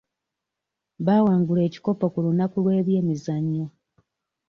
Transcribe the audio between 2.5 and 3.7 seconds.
lw'ebyemizannyo.